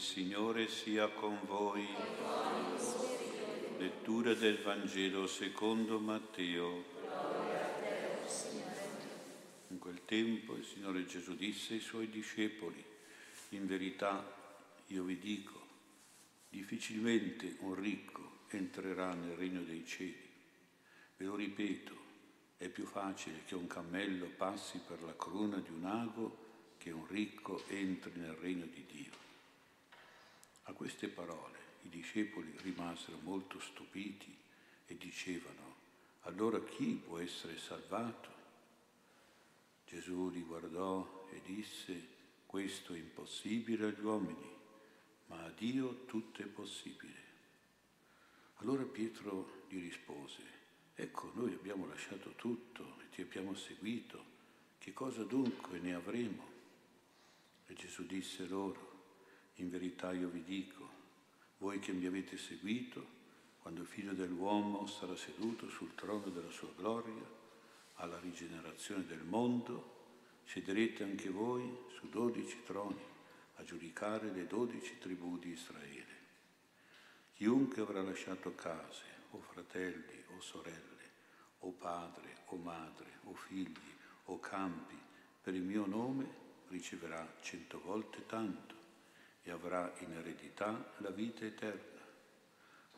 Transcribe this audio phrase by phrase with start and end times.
[0.00, 1.86] Il Signore sia con voi.
[3.76, 6.84] Lettura del Vangelo secondo Matteo.
[9.68, 12.82] In quel tempo il Signore Gesù disse ai suoi discepoli,
[13.50, 14.24] in verità
[14.86, 15.60] io vi dico,
[16.48, 20.30] difficilmente un ricco entrerà nel regno dei cieli.
[21.18, 21.94] Ve lo ripeto,
[22.56, 26.38] è più facile che un cammello passi per la corona di un ago
[26.78, 29.28] che un ricco entri nel regno di Dio.
[30.64, 34.36] A queste parole i discepoli rimasero molto stupiti
[34.86, 35.76] e dicevano,
[36.22, 38.28] allora chi può essere salvato?
[39.86, 44.56] Gesù li guardò e disse, questo è impossibile agli uomini,
[45.26, 47.18] ma a Dio tutto è possibile.
[48.56, 50.42] Allora Pietro gli rispose,
[50.94, 54.24] ecco noi abbiamo lasciato tutto e ti abbiamo seguito,
[54.78, 56.48] che cosa dunque ne avremo?
[57.66, 58.89] E Gesù disse loro,
[59.60, 60.88] in verità io vi dico,
[61.58, 63.18] voi che mi avete seguito,
[63.60, 67.38] quando il figlio dell'uomo sarà seduto sul trono della sua gloria,
[67.96, 69.98] alla rigenerazione del mondo,
[70.44, 73.08] siederete anche voi su dodici troni
[73.56, 76.18] a giudicare le dodici tribù di Israele.
[77.34, 81.10] Chiunque avrà lasciato case, o fratelli, o sorelle,
[81.60, 84.98] o padre, o madre, o figli, o campi,
[85.42, 88.79] per il mio nome, riceverà cento volte tanto
[89.42, 91.98] e avrà in eredità la vita eterna.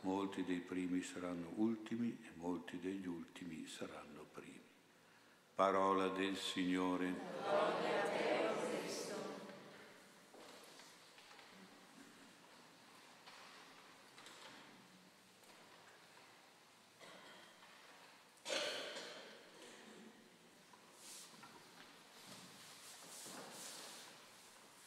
[0.01, 4.61] Molti dei primi saranno ultimi e molti degli ultimi saranno primi.
[5.55, 7.15] Parola del Signore.
[7.43, 8.32] Gloria a te,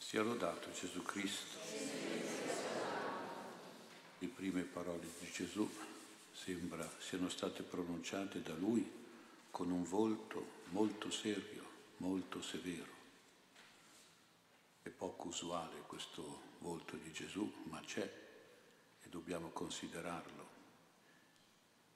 [0.06, 1.58] Sia lodato Gesù Cristo.
[4.18, 5.68] Le prime parole di Gesù
[6.32, 8.88] sembra siano state pronunciate da lui
[9.50, 11.64] con un volto molto serio,
[11.96, 12.92] molto severo.
[14.80, 18.08] È poco usuale questo volto di Gesù, ma c'è
[19.02, 20.48] e dobbiamo considerarlo.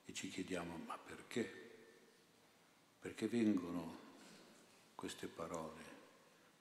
[0.07, 1.49] E ci chiediamo, ma perché?
[2.99, 3.99] Perché vengono
[4.97, 5.90] queste parole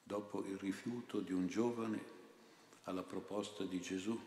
[0.10, 2.04] dopo il rifiuto di un giovane
[2.86, 4.20] alla proposta di Gesù,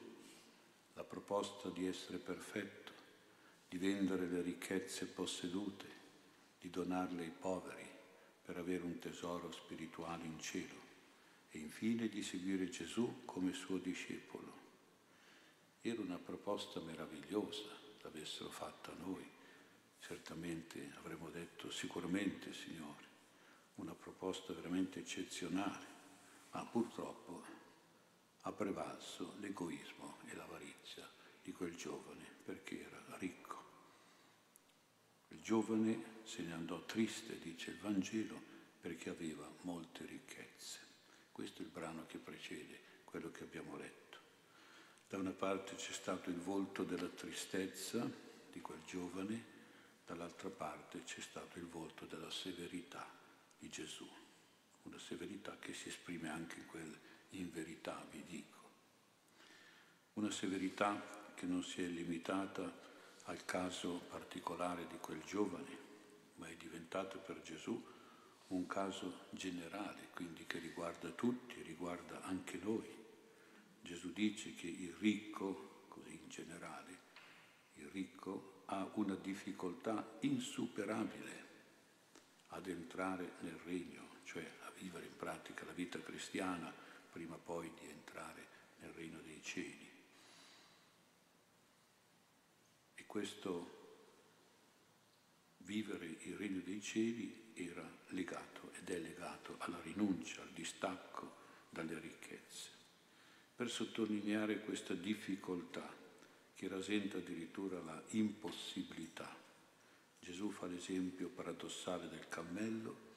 [0.94, 2.92] la proposta di essere perfetto,
[3.68, 5.86] di vendere le ricchezze possedute,
[6.60, 7.84] di donarle ai poveri
[8.44, 10.80] per avere un tesoro spirituale in cielo
[11.50, 14.52] e infine di seguire Gesù come suo discepolo.
[15.80, 17.68] Era una proposta meravigliosa,
[18.02, 19.28] l'avessero fatta noi,
[19.98, 23.11] certamente avremmo detto sicuramente Signore
[23.82, 25.86] una proposta veramente eccezionale,
[26.52, 27.44] ma purtroppo
[28.42, 31.08] ha prevalso l'egoismo e l'avarizia
[31.42, 33.60] di quel giovane perché era ricco.
[35.28, 38.40] Il giovane se ne andò triste, dice il Vangelo,
[38.80, 40.78] perché aveva molte ricchezze.
[41.32, 44.18] Questo è il brano che precede quello che abbiamo letto.
[45.08, 48.08] Da una parte c'è stato il volto della tristezza
[48.50, 49.44] di quel giovane,
[50.06, 53.20] dall'altra parte c'è stato il volto della severità
[53.62, 54.08] di Gesù,
[54.82, 56.98] una severità che si esprime anche in quel
[57.30, 58.58] in verità vi dico.
[60.14, 62.80] Una severità che non si è limitata
[63.26, 65.78] al caso particolare di quel giovane,
[66.34, 67.80] ma è diventata per Gesù
[68.48, 72.92] un caso generale, quindi che riguarda tutti, riguarda anche noi.
[73.80, 76.98] Gesù dice che il ricco, così in generale,
[77.74, 81.41] il ricco ha una difficoltà insuperabile
[82.52, 86.72] ad entrare nel regno, cioè a vivere in pratica la vita cristiana
[87.10, 88.46] prima poi di entrare
[88.80, 89.90] nel regno dei cieli.
[92.94, 93.80] E questo
[95.58, 101.36] vivere il regno dei cieli era legato ed è legato alla rinuncia, al distacco
[101.68, 102.70] dalle ricchezze.
[103.54, 106.00] Per sottolineare questa difficoltà
[106.54, 109.41] che rasenta addirittura la impossibilità
[110.22, 113.10] Gesù fa l'esempio paradossale del cammello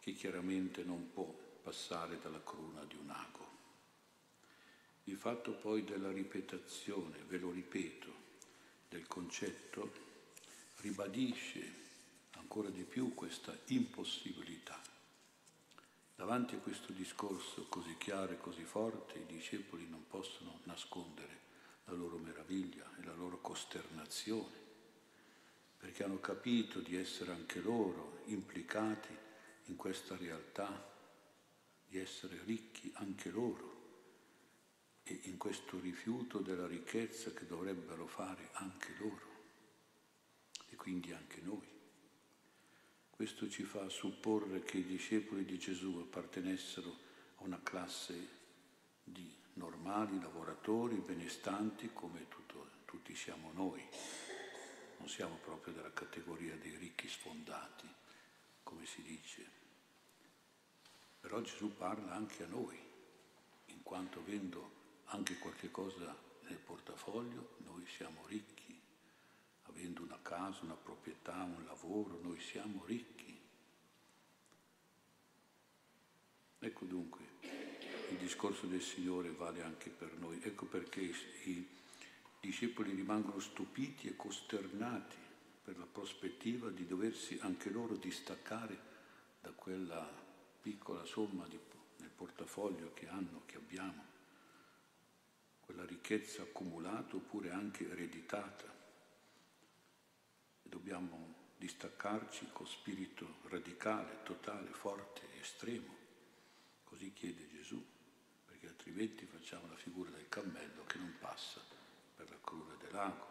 [0.00, 1.26] che chiaramente non può
[1.62, 3.46] passare dalla cruna di un ago.
[5.04, 8.10] Il fatto poi della ripetizione, ve lo ripeto,
[8.88, 9.92] del concetto
[10.76, 11.72] ribadisce
[12.36, 14.80] ancora di più questa impossibilità.
[16.16, 21.40] Davanti a questo discorso così chiaro e così forte, i discepoli non possono nascondere
[21.84, 24.67] la loro meraviglia e la loro costernazione
[25.78, 29.16] perché hanno capito di essere anche loro implicati
[29.66, 30.92] in questa realtà,
[31.86, 33.76] di essere ricchi anche loro
[35.04, 39.26] e questo rifiuto della ricchezza che dovrebbero fare anche loro
[40.68, 41.66] e quindi anche noi.
[43.08, 46.96] Questo ci fa supporre che i discepoli di Gesù appartenessero
[47.36, 48.36] a una classe
[49.02, 53.82] di normali lavoratori benestanti come tutto, tutti siamo noi.
[54.98, 57.88] Non siamo proprio della categoria dei ricchi sfondati,
[58.62, 59.50] come si dice.
[61.20, 62.78] Però Gesù parla anche a noi,
[63.66, 68.80] in quanto avendo anche qualche cosa nel portafoglio, noi siamo ricchi.
[69.64, 73.38] Avendo una casa, una proprietà, un lavoro, noi siamo ricchi.
[76.60, 77.24] Ecco dunque,
[78.10, 80.40] il discorso del Signore vale anche per noi.
[80.42, 81.68] Ecco perché i
[82.40, 85.16] discepoli rimangono stupiti e costernati
[85.62, 88.78] per la prospettiva di doversi anche loro distaccare
[89.40, 90.08] da quella
[90.60, 91.58] piccola somma di,
[91.98, 94.04] nel portafoglio che hanno, che abbiamo,
[95.60, 98.64] quella ricchezza accumulata oppure anche ereditata.
[100.62, 105.96] E dobbiamo distaccarci con spirito radicale, totale, forte, estremo.
[106.84, 107.84] Così chiede Gesù,
[108.46, 111.76] perché altrimenti facciamo la figura del cammello che non passa
[112.18, 113.26] per la cruda dell'ago.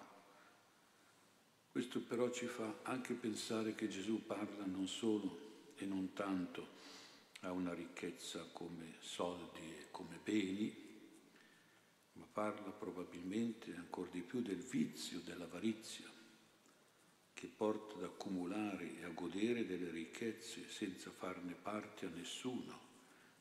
[1.69, 6.69] Questo però ci fa anche pensare che Gesù parla non solo e non tanto
[7.42, 10.86] a una ricchezza come soldi e come beni,
[12.13, 16.10] ma parla probabilmente ancora di più del vizio dell'avarizia
[17.34, 22.80] che porta ad accumulare e a godere delle ricchezze senza farne parte a nessuno,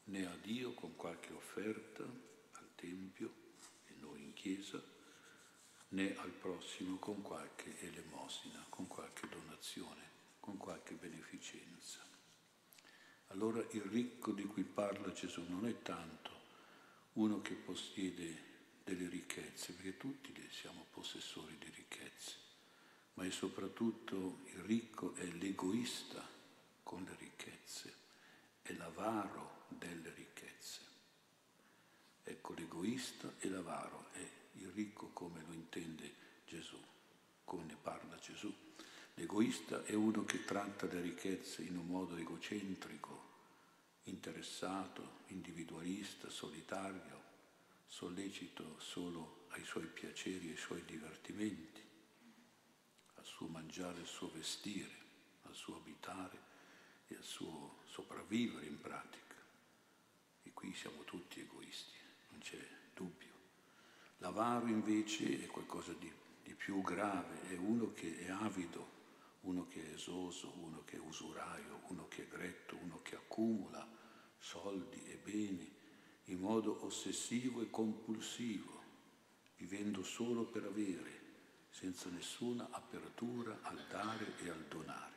[0.04, 3.32] né a Dio con qualche offerta al Tempio
[3.86, 4.94] e noi in Chiesa,
[5.88, 10.02] né al prossimo con qualche elemosina, con qualche donazione,
[10.40, 12.04] con qualche beneficenza.
[13.28, 16.30] Allora il ricco di cui parla Gesù non è tanto
[17.14, 18.54] uno che possiede
[18.84, 22.34] delle ricchezze, perché tutti siamo possessori di ricchezze,
[23.14, 26.24] ma è soprattutto il ricco è l'egoista
[26.82, 27.94] con le ricchezze,
[28.62, 30.80] è l'avaro delle ricchezze.
[32.22, 34.28] Ecco l'egoista e l'avaro è
[34.76, 36.14] ricco come lo intende
[36.44, 36.78] Gesù,
[37.44, 38.54] come ne parla Gesù.
[39.14, 43.24] L'egoista è uno che tratta le ricchezze in un modo egocentrico,
[44.04, 47.22] interessato, individualista, solitario,
[47.86, 51.82] sollecito solo ai suoi piaceri e ai suoi divertimenti,
[53.14, 55.04] al suo mangiare, al suo vestire,
[55.44, 56.38] al suo abitare
[57.08, 59.36] e al suo sopravvivere in pratica.
[60.42, 61.96] E qui siamo tutti egoisti,
[62.28, 62.60] non c'è
[62.92, 63.35] dubbio.
[64.18, 66.10] L'avaro invece è qualcosa di,
[66.42, 68.94] di più grave, è uno che è avido,
[69.42, 73.86] uno che è esoso, uno che è usuraio, uno che è gretto, uno che accumula
[74.38, 75.74] soldi e beni
[76.24, 78.82] in modo ossessivo e compulsivo,
[79.56, 81.24] vivendo solo per avere,
[81.70, 85.14] senza nessuna apertura al dare e al donare.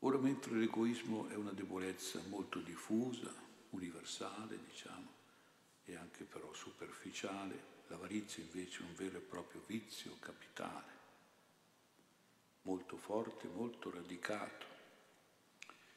[0.00, 3.32] Ora, mentre l'egoismo è una debolezza molto diffusa,
[3.70, 5.19] universale, diciamo,
[5.90, 10.98] e anche però superficiale, l'avarizia invece è un vero e proprio vizio capitale,
[12.62, 14.66] molto forte, molto radicato.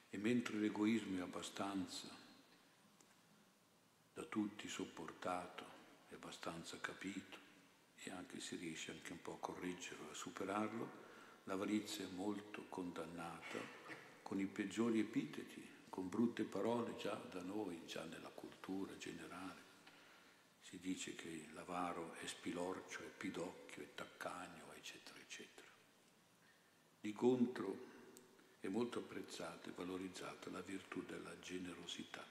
[0.10, 2.08] E mentre l'egoismo è abbastanza
[4.14, 5.66] da tutti sopportato,
[6.10, 7.38] è abbastanza capito
[7.96, 11.02] e anche si riesce anche un po' a correggerlo, a superarlo,
[11.44, 13.60] l'avarizia è molto condannata
[14.22, 19.43] con i peggiori epiteti, con brutte parole già da noi, già nella cultura generale.
[20.74, 25.68] Si dice che l'avaro è spilorcio, è pidocchio, è taccagno, eccetera, eccetera.
[27.00, 27.78] Di contro
[28.60, 32.26] è molto apprezzata e valorizzata la virtù della generosità,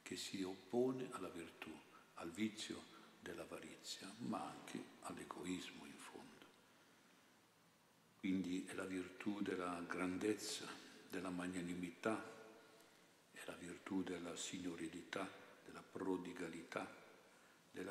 [0.00, 1.76] che si oppone alla virtù,
[2.14, 2.84] al vizio
[3.18, 6.46] dell'avarizia, ma anche all'egoismo in fondo.
[8.20, 10.68] Quindi è la virtù della grandezza,
[11.10, 12.30] della magnanimità,
[13.32, 15.28] è la virtù della signorilità,
[15.64, 17.00] della prodigalità,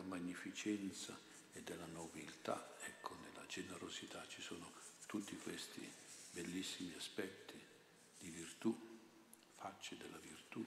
[0.02, 1.18] della magnificenza
[1.54, 2.76] e della nobiltà.
[2.82, 4.70] Ecco, nella generosità ci sono
[5.06, 5.88] tutti questi
[6.32, 7.60] bellissimi aspetti
[8.20, 8.76] di virtù,
[9.56, 10.66] facce della virtù.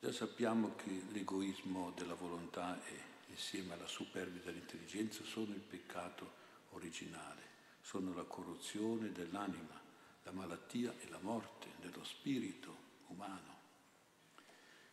[0.00, 7.42] Già sappiamo che l'egoismo della volontà e insieme alla superbia dell'intelligenza sono il peccato originale,
[7.80, 9.80] sono la corruzione dell'anima,
[10.22, 13.56] la malattia e la morte dello spirito umano.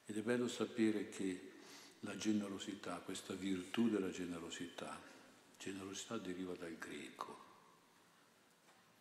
[0.06, 1.55] Ed è bello sapere che
[2.06, 5.02] la generosità, questa virtù della generosità,
[5.58, 7.44] generosità deriva dal greco,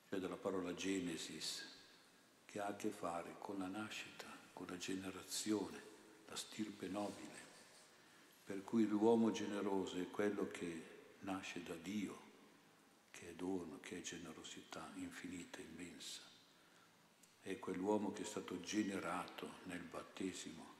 [0.08, 1.66] cioè dalla parola genesis,
[2.46, 5.82] che ha a che fare con la nascita, con la generazione,
[6.26, 7.42] la stirpe nobile.
[8.42, 10.82] Per cui l'uomo generoso è quello che
[11.20, 12.20] nasce da Dio,
[13.10, 16.22] che è dono, che è generosità infinita, immensa.
[17.42, 20.73] È quell'uomo che è stato generato nel battesimo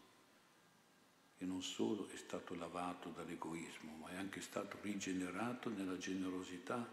[1.39, 6.87] e non solo è stato lavato dall'egoismo, ma è anche stato rigenerato nella generosità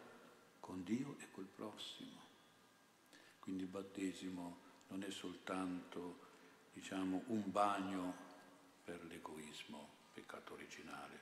[0.60, 2.20] con Dio e col prossimo.
[3.40, 6.30] Quindi il battesimo non è soltanto
[6.74, 8.30] diciamo, un bagno
[8.84, 11.20] per l'egoismo, peccato originale,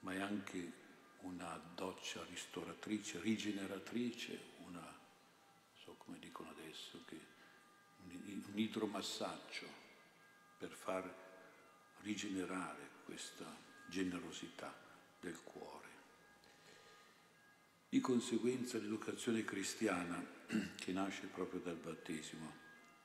[0.00, 0.80] ma è anche
[1.20, 4.98] una doccia ristoratrice, rigeneratrice, una,
[5.74, 7.20] so come dicono adesso, che,
[8.04, 9.66] un, idromassaggio
[10.58, 11.31] per far
[12.02, 13.44] rigenerare questa
[13.86, 14.74] generosità
[15.20, 15.88] del cuore.
[17.88, 20.24] Di conseguenza l'educazione cristiana,
[20.76, 22.60] che nasce proprio dal battesimo,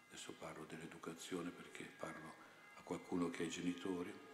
[0.08, 2.34] adesso parlo dell'educazione perché parlo
[2.76, 4.26] a qualcuno che è genitore,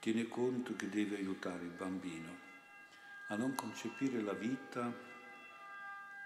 [0.00, 2.50] tiene conto che deve aiutare il bambino
[3.28, 4.92] a non concepire la vita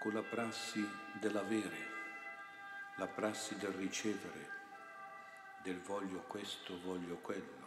[0.00, 0.85] con la prassi
[1.21, 1.87] dell'avere,
[2.97, 4.50] la prassi del ricevere,
[5.62, 7.65] del voglio questo, voglio quello,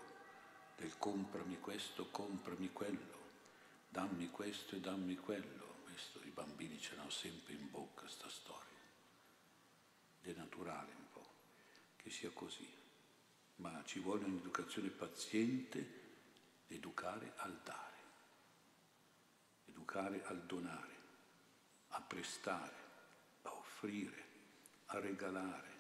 [0.80, 3.18] del comprami questo, comprami quello,
[3.90, 5.68] dammi questo e dammi quello.
[5.84, 8.68] Questo i bambini ce l'hanno sempre in bocca sta storia.
[10.22, 11.28] Ed è naturale un po'
[11.98, 12.68] che sia così,
[13.58, 15.98] ma ci vuole un'educazione paziente,
[16.68, 17.90] educare al dare
[19.90, 20.96] educare al donare,
[21.90, 22.76] a prestare,
[23.44, 24.24] a offrire,
[24.88, 25.78] a regalare,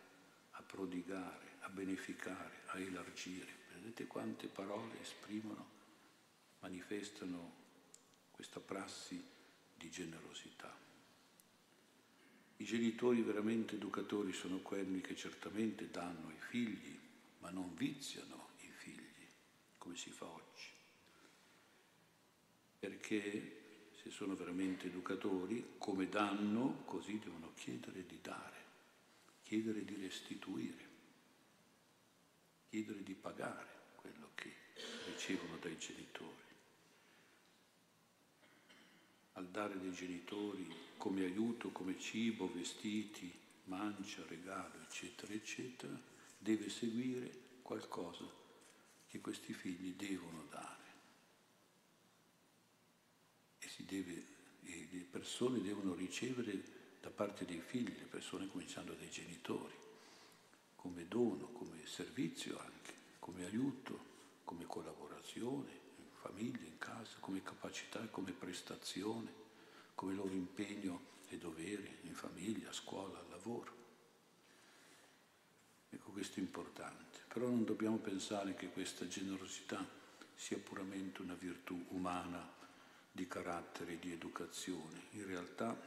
[0.52, 3.59] a prodigare, a beneficare, a elargire.
[3.90, 5.66] Vedete quante parole esprimono,
[6.60, 7.54] manifestano
[8.30, 9.20] questa prassi
[9.76, 10.72] di generosità.
[12.58, 17.00] I genitori veramente educatori sono quelli che certamente danno ai figli,
[17.40, 19.28] ma non viziano i figli,
[19.80, 20.68] come si fa oggi.
[22.78, 28.58] Perché se sono veramente educatori, come danno, così devono chiedere di dare,
[29.42, 30.88] chiedere di restituire,
[32.70, 33.78] chiedere di pagare
[35.06, 36.48] ricevono dai genitori.
[39.34, 40.68] Al dare dei genitori
[40.98, 43.32] come aiuto, come cibo, vestiti,
[43.66, 45.98] mancia, regalo, eccetera, eccetera,
[46.38, 47.32] deve seguire
[47.62, 48.26] qualcosa
[49.08, 50.78] che questi figli devono dare.
[53.90, 54.24] deve,
[54.62, 59.74] le persone devono ricevere da parte dei figli, le persone cominciando dai genitori,
[60.76, 64.09] come dono, come servizio anche, come aiuto,
[64.50, 69.32] come collaborazione in famiglia, in casa, come capacità e come prestazione,
[69.94, 73.72] come loro impegno e dovere in famiglia, a scuola, al lavoro.
[75.92, 77.20] Ecco, questo è importante.
[77.28, 79.88] Però non dobbiamo pensare che questa generosità
[80.34, 82.52] sia puramente una virtù umana
[83.12, 85.10] di carattere di educazione.
[85.12, 85.80] In realtà,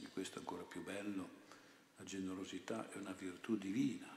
[0.00, 1.28] e questo è ancora più bello,
[1.96, 4.16] la generosità è una virtù divina,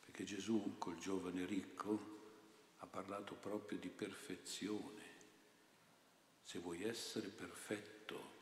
[0.00, 2.14] perché Gesù col giovane ricco
[2.78, 5.02] ha parlato proprio di perfezione.
[6.42, 8.34] Se vuoi essere perfetto,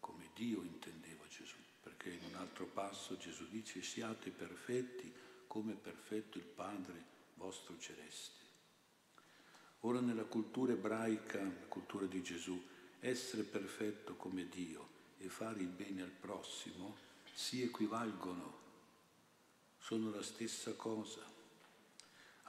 [0.00, 5.12] come Dio intendeva Gesù, perché in un altro passo Gesù dice siate perfetti
[5.46, 8.46] come perfetto il Padre vostro celeste.
[9.80, 12.60] Ora nella cultura ebraica, la cultura di Gesù,
[13.00, 16.96] essere perfetto come Dio e fare il bene al prossimo
[17.32, 18.58] si equivalgono,
[19.78, 21.37] sono la stessa cosa.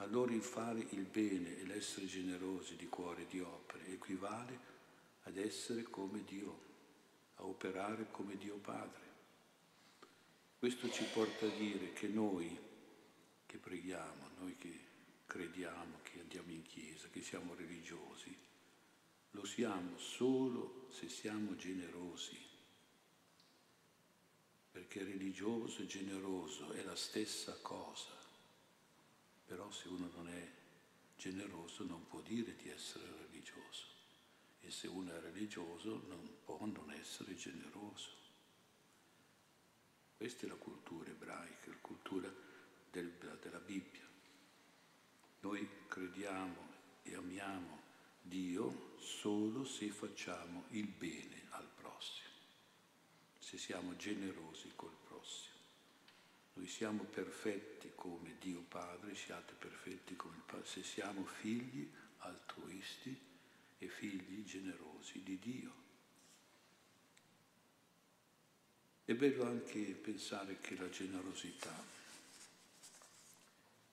[0.00, 4.58] Allora il fare il bene e l'essere generosi di cuore e di opere equivale
[5.24, 6.58] ad essere come Dio,
[7.36, 9.08] a operare come Dio Padre.
[10.58, 12.58] Questo ci porta a dire che noi
[13.44, 14.78] che preghiamo, noi che
[15.26, 18.34] crediamo, che andiamo in chiesa, che siamo religiosi,
[19.32, 22.38] lo siamo solo se siamo generosi.
[24.72, 28.19] Perché religioso e generoso è la stessa cosa.
[29.50, 30.48] Però se uno non è
[31.16, 33.86] generoso non può dire di essere religioso.
[34.60, 38.10] E se uno è religioso non può non essere generoso.
[40.16, 42.32] Questa è la cultura ebraica, la cultura
[42.92, 43.10] del,
[43.42, 44.06] della Bibbia.
[45.40, 46.68] Noi crediamo
[47.02, 47.80] e amiamo
[48.22, 52.36] Dio solo se facciamo il bene al prossimo,
[53.40, 55.49] se siamo generosi col prossimo.
[56.60, 63.18] Noi siamo perfetti come Dio Padre, siate perfetti come il Padre, se siamo figli altruisti
[63.78, 65.72] e figli generosi di Dio.
[69.06, 71.82] È bello anche pensare che la generosità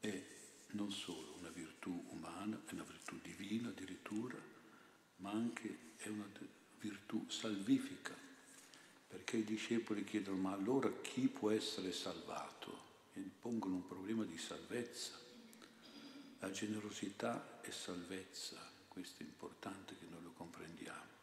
[0.02, 0.24] è
[0.72, 4.38] non solo una virtù umana, è una virtù divina addirittura,
[5.18, 6.30] ma anche è una
[6.82, 8.27] virtù salvifica,
[9.08, 12.86] perché i discepoli chiedono ma allora chi può essere salvato?
[13.14, 15.14] E pongono un problema di salvezza.
[16.40, 21.16] La generosità è salvezza, questo è importante che noi lo comprendiamo.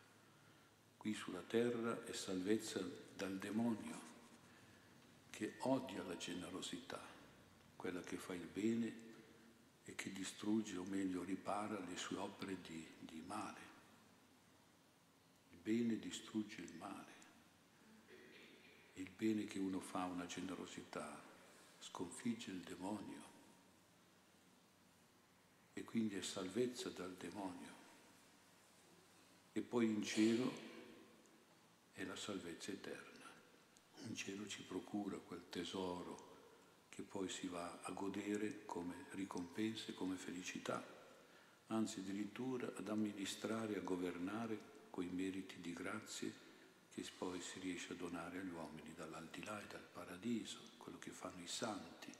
[0.97, 2.81] Qui sulla terra è salvezza
[3.15, 4.01] dal demonio
[5.31, 7.01] che odia la generosità,
[7.77, 9.03] quella che fa il bene
[9.85, 13.61] e che distrugge o meglio ripara le sue opere di, di male.
[15.51, 17.14] Il bene distrugge il male.
[18.95, 21.23] Il bene che uno fa, una generosità,
[21.79, 23.23] sconfigge il demonio
[25.75, 27.73] e quindi è salvezza dal demonio.
[29.53, 30.53] E poi in cielo
[31.93, 33.31] è la salvezza eterna.
[34.07, 36.33] In cielo ci procura quel tesoro
[36.89, 40.85] che poi si va a godere come ricompensa e come felicità,
[41.69, 46.33] anzi addirittura ad amministrare, a governare coi meriti di grazie
[46.95, 51.43] che poi si riesce a donare agli uomini dall'aldilà e dal paradiso, quello che fanno
[51.43, 52.13] i santi.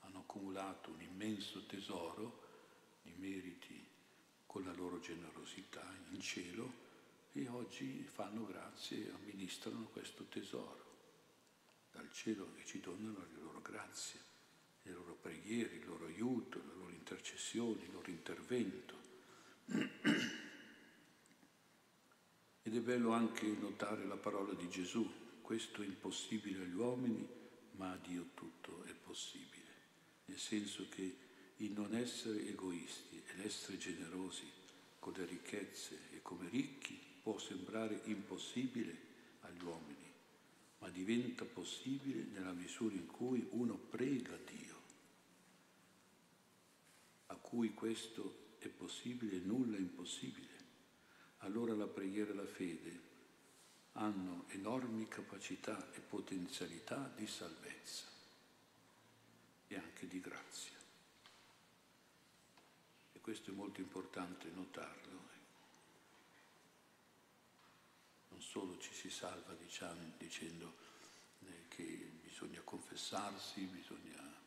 [0.00, 2.40] Hanno accumulato un immenso tesoro
[3.00, 3.82] di meriti
[4.46, 6.80] con la loro generosità in cielo
[7.32, 10.90] e oggi fanno grazie e amministrano questo tesoro
[11.90, 14.20] dal cielo e ci donano le loro grazie,
[14.82, 18.91] le loro preghiere, il loro aiuto, le loro intercessioni, il loro intervento.
[22.72, 25.06] Ed è bello anche notare la parola di Gesù,
[25.42, 27.28] questo è impossibile agli uomini,
[27.72, 29.68] ma a Dio tutto è possibile,
[30.24, 31.16] nel senso che
[31.58, 34.50] il non essere egoisti e l'essere generosi
[34.98, 38.96] con le ricchezze e come ricchi può sembrare impossibile
[39.40, 40.10] agli uomini,
[40.78, 44.80] ma diventa possibile nella misura in cui uno prega Dio,
[47.26, 50.51] a cui questo è possibile, nulla è impossibile.
[51.44, 53.00] Allora la preghiera e la fede
[53.94, 58.04] hanno enormi capacità e potenzialità di salvezza
[59.66, 60.76] e anche di grazia.
[63.12, 65.30] E questo è molto importante notarlo.
[68.28, 70.76] Non solo ci si salva diciamo, dicendo
[71.40, 74.40] eh, che bisogna confessarsi, bisogna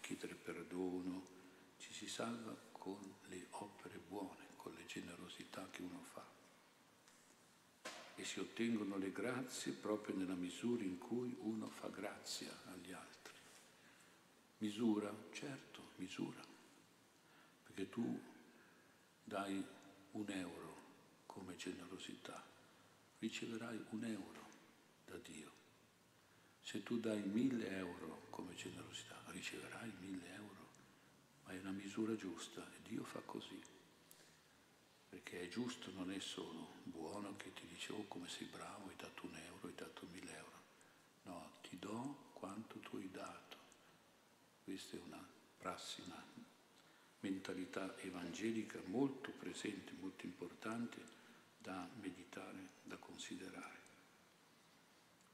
[0.00, 1.26] chiedere perdono,
[1.78, 6.41] ci si salva con le opere buone, con le generosità che uno fa
[8.14, 13.34] e si ottengono le grazie proprio nella misura in cui uno fa grazia agli altri.
[14.58, 16.40] Misura, certo, misura,
[17.64, 18.20] perché tu
[19.24, 19.64] dai
[20.12, 20.76] un euro
[21.26, 22.44] come generosità,
[23.18, 24.46] riceverai un euro
[25.04, 25.50] da Dio.
[26.60, 30.70] Se tu dai mille euro come generosità, riceverai mille euro,
[31.44, 33.60] ma è una misura giusta e Dio fa così
[35.12, 38.96] perché è giusto, non è solo buono che ti dice oh come sei bravo, hai
[38.96, 40.60] dato un euro, hai dato mille euro.
[41.24, 43.58] No, ti do quanto tu hai dato.
[44.64, 45.22] Questa è una
[45.58, 46.24] prassi, una
[47.20, 50.96] mentalità evangelica molto presente, molto importante
[51.58, 53.80] da meditare, da considerare.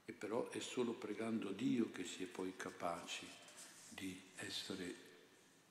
[0.07, 3.29] E però è solo pregando Dio che si è poi capaci
[3.91, 5.07] di essere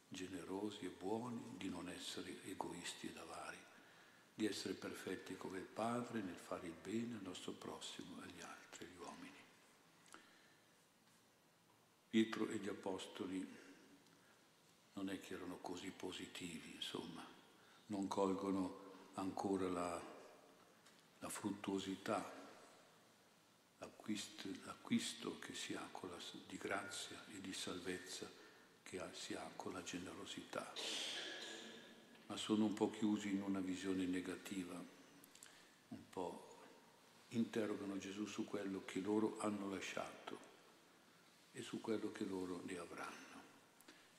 [0.07, 2.36] generosi e buoni, di non essere
[4.37, 8.41] di essere perfetti come il Padre nel fare il bene al nostro prossimo e agli
[8.41, 9.43] altri, agli uomini.
[12.07, 13.55] Pietro e gli Apostoli
[14.93, 17.25] non è che erano così positivi, insomma,
[17.87, 19.99] non colgono ancora la,
[21.17, 22.31] la fruttuosità,
[23.79, 28.29] l'acquisto, l'acquisto, che si ha la, di grazia e di salvezza
[28.83, 31.26] che si ha con la generosità
[32.27, 34.75] ma sono un po' chiusi in una visione negativa,
[35.89, 36.47] un po'
[37.29, 40.45] interrogano Gesù su quello che loro hanno lasciato
[41.51, 43.25] e su quello che loro ne avranno.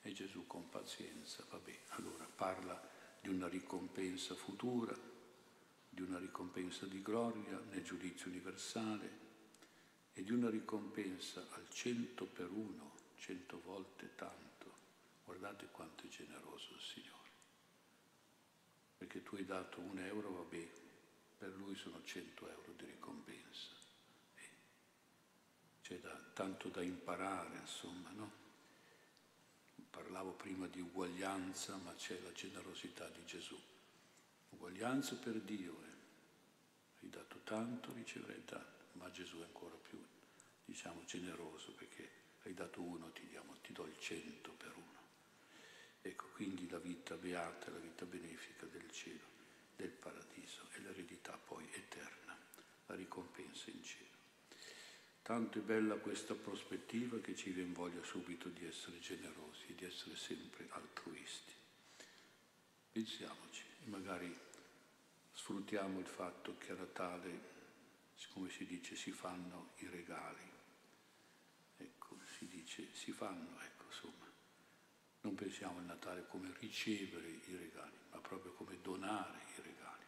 [0.01, 2.89] E Gesù con pazienza, vabbè, allora parla
[3.21, 4.97] di una ricompensa futura,
[5.89, 9.27] di una ricompensa di gloria nel giudizio universale
[10.13, 14.47] e di una ricompensa al cento per uno, cento volte tanto.
[15.25, 17.28] Guardate quanto è generoso il Signore
[18.99, 20.67] perché tu hai dato un euro, vabbè,
[21.37, 23.69] per lui sono 100 euro di ricompensa.
[25.81, 28.31] C'è da, tanto da imparare, insomma, no?
[29.89, 33.57] Parlavo prima di uguaglianza, ma c'è la generosità di Gesù.
[34.49, 37.01] Uguaglianza per Dio, eh.
[37.01, 39.97] hai dato tanto, riceverai tanto, ma Gesù è ancora più,
[40.65, 42.11] diciamo, generoso perché
[42.43, 44.98] hai dato uno, ti, diamo, ti do il cento per uno.
[46.01, 49.27] Ecco, quindi la vita beata, la vita benefica del cielo,
[49.75, 52.37] del paradiso e l'eredità poi eterna,
[52.87, 54.07] la ricompensa in cielo.
[55.21, 59.85] Tanto è bella questa prospettiva che ci viene voglia subito di essere generosi e di
[59.85, 61.53] essere sempre altruisti.
[62.91, 64.35] Pensiamoci magari
[65.33, 67.57] sfruttiamo il fatto che a Natale,
[68.33, 70.51] come si dice, si fanno i regali.
[71.77, 73.78] Ecco, si dice, si fanno, ecco.
[75.29, 80.03] Non pensiamo al Natale come ricevere i regali, ma proprio come donare i regali.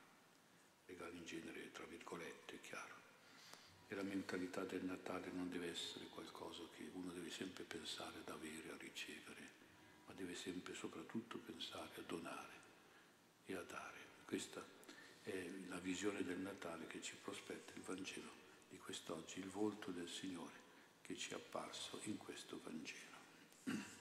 [0.87, 2.95] Regali in genere, tra virgolette, è chiaro
[3.87, 8.29] e la mentalità del Natale non deve essere qualcosa che uno deve sempre pensare ad
[8.29, 9.49] avere, a ricevere,
[10.07, 12.59] ma deve sempre soprattutto pensare a donare
[13.45, 13.99] e a dare.
[14.25, 14.65] Questa
[15.21, 18.31] è la visione del Natale che ci prospetta il Vangelo
[18.69, 20.59] di quest'oggi, il volto del Signore
[21.03, 23.19] che ci è apparso in questo Vangelo.